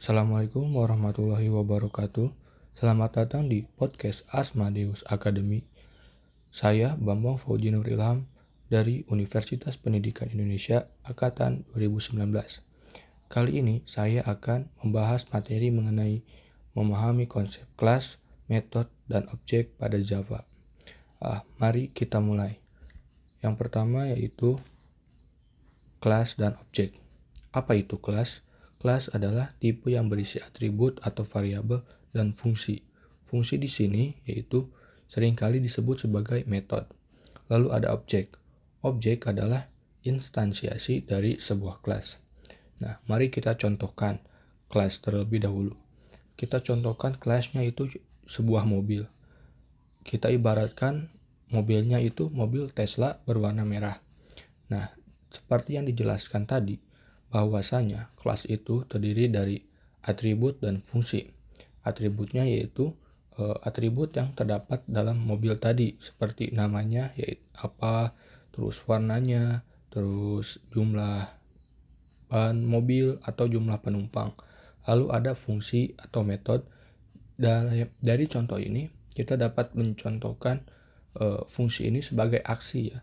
Assalamualaikum 0.00 0.64
warahmatullahi 0.80 1.52
wabarakatuh. 1.52 2.32
Selamat 2.72 3.20
datang 3.20 3.52
di 3.52 3.68
podcast 3.68 4.24
Asmadeus 4.32 5.04
Academy. 5.04 5.68
Saya 6.48 6.96
Bambang 6.96 7.36
Fauji 7.36 7.68
Nur 7.68 7.84
Ilham 7.84 8.24
dari 8.72 9.04
Universitas 9.12 9.76
Pendidikan 9.76 10.32
Indonesia 10.32 10.88
Angkatan 11.04 11.68
2019. 11.76 12.16
Kali 13.28 13.52
ini 13.60 13.84
saya 13.84 14.24
akan 14.24 14.72
membahas 14.80 15.28
materi 15.36 15.68
mengenai 15.68 16.24
memahami 16.72 17.28
konsep 17.28 17.68
kelas, 17.76 18.16
metode, 18.48 18.88
dan 19.04 19.28
objek 19.36 19.76
pada 19.76 20.00
Java. 20.00 20.48
Ah, 21.20 21.44
mari 21.60 21.92
kita 21.92 22.24
mulai. 22.24 22.56
Yang 23.44 23.54
pertama 23.60 24.08
yaitu 24.08 24.56
kelas 26.00 26.40
dan 26.40 26.56
objek. 26.56 26.96
Apa 27.52 27.76
itu 27.76 28.00
kelas? 28.00 28.48
Kelas 28.80 29.12
adalah 29.12 29.52
tipe 29.60 29.92
yang 29.92 30.08
berisi 30.08 30.40
atribut 30.40 30.96
atau 31.04 31.20
variabel 31.20 31.84
dan 32.16 32.32
fungsi. 32.32 32.80
Fungsi 33.28 33.60
di 33.60 33.68
sini 33.68 34.16
yaitu 34.24 34.72
sering 35.04 35.36
kali 35.36 35.60
disebut 35.60 36.08
sebagai 36.08 36.48
metode. 36.48 36.88
Lalu 37.52 37.76
ada 37.76 37.92
objek. 37.92 38.40
Objek 38.80 39.28
adalah 39.28 39.68
instansiasi 40.00 41.04
dari 41.04 41.36
sebuah 41.36 41.84
kelas. 41.84 42.24
Nah, 42.80 42.96
mari 43.04 43.28
kita 43.28 43.60
contohkan 43.60 44.24
kelas 44.72 45.04
terlebih 45.04 45.44
dahulu. 45.44 45.76
Kita 46.40 46.64
contohkan 46.64 47.20
kelasnya 47.20 47.60
itu 47.60 47.84
sebuah 48.24 48.64
mobil. 48.64 49.04
Kita 50.00 50.32
ibaratkan 50.32 51.12
mobilnya 51.52 52.00
itu 52.00 52.32
mobil 52.32 52.72
Tesla 52.72 53.20
berwarna 53.28 53.68
merah. 53.68 54.00
Nah, 54.72 54.88
seperti 55.28 55.76
yang 55.76 55.84
dijelaskan 55.84 56.48
tadi, 56.48 56.80
bahwasanya 57.30 58.10
kelas 58.18 58.46
itu 58.50 58.82
terdiri 58.90 59.30
dari 59.30 59.62
atribut 60.02 60.58
dan 60.58 60.82
fungsi. 60.82 61.30
Atributnya 61.86 62.44
yaitu 62.44 62.92
e, 63.38 63.42
atribut 63.64 64.12
yang 64.18 64.34
terdapat 64.34 64.84
dalam 64.90 65.22
mobil 65.22 65.56
tadi 65.56 65.96
seperti 66.02 66.50
namanya 66.50 67.14
yaitu 67.16 67.42
apa, 67.56 68.12
terus 68.50 68.82
warnanya, 68.84 69.62
terus 69.94 70.58
jumlah 70.74 71.30
ban 72.30 72.62
mobil 72.62 73.18
atau 73.26 73.46
jumlah 73.46 73.78
penumpang. 73.82 74.34
Lalu 74.86 75.06
ada 75.14 75.32
fungsi 75.38 75.94
atau 75.98 76.26
metode. 76.26 76.66
Dari, 77.40 77.88
dari 78.04 78.28
contoh 78.28 78.60
ini 78.60 78.84
kita 79.16 79.40
dapat 79.40 79.72
mencontohkan 79.72 80.60
e, 81.14 81.46
fungsi 81.46 81.88
ini 81.88 82.02
sebagai 82.02 82.42
aksi 82.42 82.80
ya. 82.90 83.00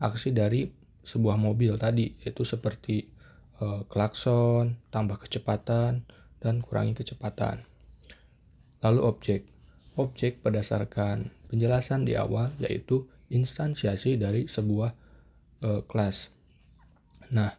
Aksi 0.00 0.30
dari 0.30 0.68
sebuah 1.00 1.40
mobil 1.40 1.74
tadi 1.80 2.12
yaitu 2.20 2.44
seperti 2.44 3.19
Eh, 3.60 3.82
klakson, 3.92 4.80
tambah 4.88 5.20
kecepatan, 5.20 6.08
dan 6.40 6.64
kurangi 6.64 6.96
kecepatan. 6.96 7.68
Lalu 8.80 9.00
objek. 9.04 9.40
Objek 10.00 10.40
berdasarkan 10.40 11.28
penjelasan 11.52 12.08
di 12.08 12.16
awal 12.16 12.56
yaitu 12.56 13.04
instansiasi 13.28 14.16
dari 14.16 14.48
sebuah 14.48 14.96
uh, 15.60 15.84
kelas. 15.84 16.32
Nah, 17.36 17.52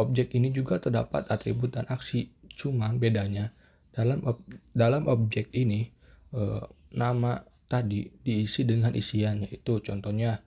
objek 0.00 0.32
ini 0.32 0.48
juga 0.48 0.80
terdapat 0.80 1.28
atribut 1.28 1.76
dan 1.76 1.84
aksi. 1.92 2.32
Cuma 2.56 2.88
bedanya 2.96 3.52
dalam 3.92 4.24
ob 4.24 4.40
dalam 4.72 5.04
objek 5.04 5.52
ini 5.52 5.92
uh, 6.32 6.64
nama 6.96 7.44
tadi 7.68 8.08
diisi 8.24 8.64
dengan 8.64 8.96
isian 8.96 9.44
yaitu 9.44 9.84
contohnya 9.84 10.40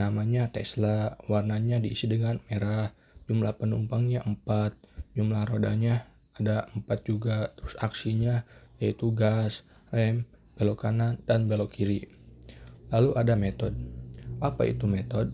namanya 0.00 0.48
Tesla, 0.48 1.20
warnanya 1.28 1.84
diisi 1.84 2.08
dengan 2.08 2.40
merah, 2.48 2.96
jumlah 3.28 3.54
penumpangnya 3.60 4.24
4 4.24 5.14
jumlah 5.14 5.44
rodanya 5.44 6.08
ada 6.34 6.66
4 6.72 6.88
juga 7.04 7.52
terus 7.54 7.76
aksinya 7.78 8.42
yaitu 8.80 9.12
gas 9.12 9.68
rem 9.92 10.24
belok 10.58 10.90
kanan 10.90 11.22
dan 11.22 11.46
belok 11.46 11.78
kiri. 11.78 12.10
Lalu 12.90 13.14
ada 13.14 13.38
metode. 13.38 13.78
Apa 14.42 14.66
itu 14.66 14.90
metode? 14.90 15.30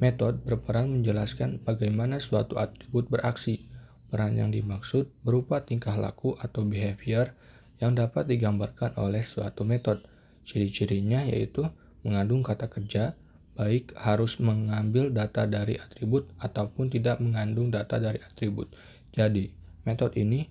Metode 0.00 0.40
berperan 0.42 0.88
menjelaskan 0.88 1.60
bagaimana 1.60 2.18
suatu 2.18 2.56
atribut 2.56 3.06
beraksi. 3.12 3.68
Peran 4.08 4.36
yang 4.36 4.48
dimaksud 4.48 5.08
berupa 5.24 5.64
tingkah 5.64 5.96
laku 5.96 6.36
atau 6.40 6.64
behavior 6.64 7.32
yang 7.80 7.96
dapat 7.96 8.28
digambarkan 8.28 8.96
oleh 8.96 9.20
suatu 9.24 9.64
metode. 9.64 10.04
Ciri-cirinya 10.44 11.24
yaitu 11.28 11.64
mengandung 12.02 12.42
kata 12.42 12.66
kerja 12.66 13.14
baik 13.52 13.92
harus 14.00 14.40
mengambil 14.40 15.12
data 15.12 15.44
dari 15.44 15.76
atribut 15.76 16.28
ataupun 16.40 16.88
tidak 16.88 17.20
mengandung 17.20 17.68
data 17.68 18.00
dari 18.00 18.20
atribut. 18.24 18.72
Jadi, 19.12 19.52
metode 19.84 20.16
ini 20.16 20.48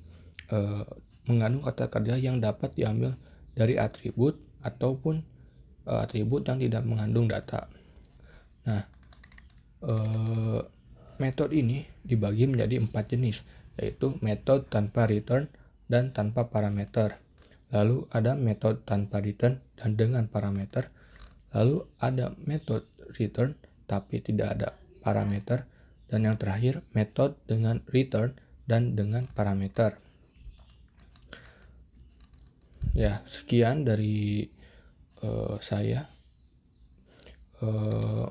e, 0.53 0.57
mengandung 1.25 1.65
kata 1.65 1.89
kerja 1.89 2.21
yang 2.21 2.37
dapat 2.37 2.77
diambil 2.77 3.17
dari 3.57 3.81
atribut 3.81 4.37
ataupun 4.61 5.25
e, 5.85 5.91
atribut 5.97 6.45
yang 6.45 6.61
tidak 6.61 6.83
mengandung 6.85 7.25
data. 7.25 7.65
Nah, 8.69 8.85
e, 9.81 9.93
metode 11.17 11.57
ini 11.57 11.81
dibagi 12.05 12.45
menjadi 12.45 12.85
empat 12.85 13.17
jenis, 13.17 13.41
yaitu 13.81 14.13
metode 14.21 14.69
tanpa 14.69 15.09
return 15.09 15.49
dan 15.89 16.13
tanpa 16.13 16.53
parameter. 16.53 17.17
Lalu 17.71 18.05
ada 18.11 18.37
metode 18.37 18.83
tanpa 18.83 19.23
return 19.23 19.63
dan 19.79 19.95
dengan 19.97 20.27
parameter. 20.27 20.91
Lalu 21.55 21.87
ada 21.99 22.35
metode 22.43 22.87
return 23.15 23.55
tapi 23.87 24.23
tidak 24.23 24.59
ada 24.59 24.69
parameter 25.03 25.67
dan 26.11 26.27
yang 26.27 26.35
terakhir 26.35 26.83
metode 26.91 27.39
dengan 27.47 27.79
return 27.87 28.35
dan 28.67 28.95
dengan 28.95 29.27
parameter. 29.31 29.95
Ya, 32.91 33.23
sekian 33.23 33.87
dari 33.87 34.51
uh, 35.23 35.55
saya. 35.63 36.11
Uh, 37.63 38.27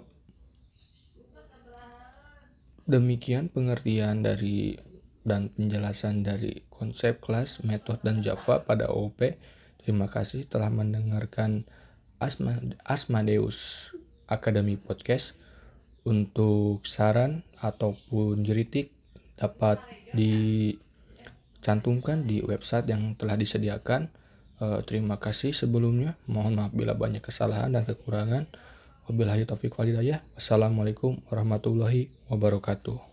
demikian 2.85 3.49
pengertian 3.49 4.27
dari 4.27 4.77
dan 5.25 5.53
penjelasan 5.53 6.27
dari 6.27 6.65
konsep 6.73 7.21
kelas, 7.21 7.63
metode, 7.65 8.05
dan 8.05 8.21
Java 8.21 8.65
pada 8.65 8.93
OOP. 8.93 9.37
Terima 9.81 10.09
kasih 10.09 10.45
telah 10.49 10.69
mendengarkan 10.69 11.65
Asma, 12.21 12.61
Asmadeus 12.85 13.93
Akademi 14.31 14.79
Podcast. 14.79 15.35
Untuk 16.07 16.87
saran 16.89 17.45
ataupun 17.61 18.41
jeritik 18.47 18.89
dapat 19.37 19.83
dicantumkan 20.17 22.25
di 22.25 22.41
website 22.41 22.89
yang 22.89 23.13
telah 23.19 23.37
disediakan. 23.37 24.09
Uh, 24.61 24.85
terima 24.87 25.17
kasih 25.21 25.53
sebelumnya. 25.53 26.17
Mohon 26.25 26.55
maaf 26.63 26.73
bila 26.73 26.97
banyak 26.97 27.21
kesalahan 27.21 27.73
dan 27.75 27.85
kekurangan. 27.85 28.47
Wabillahi 29.11 29.45
taufiq 29.45 29.75
walhidayah. 29.75 30.23
Wassalamualaikum 30.39 31.21
warahmatullahi 31.29 32.09
wabarakatuh. 32.31 33.10